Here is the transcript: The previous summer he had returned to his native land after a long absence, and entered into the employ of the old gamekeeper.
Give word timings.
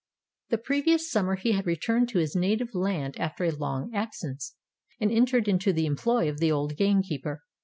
The 0.49 0.57
previous 0.57 1.11
summer 1.11 1.35
he 1.35 1.51
had 1.51 1.67
returned 1.67 2.09
to 2.09 2.17
his 2.17 2.35
native 2.35 2.73
land 2.73 3.19
after 3.19 3.43
a 3.43 3.51
long 3.51 3.93
absence, 3.93 4.55
and 4.99 5.11
entered 5.11 5.47
into 5.47 5.71
the 5.71 5.85
employ 5.85 6.27
of 6.27 6.39
the 6.39 6.51
old 6.51 6.75
gamekeeper. 6.75 7.43